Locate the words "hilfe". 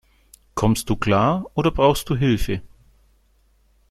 2.15-2.63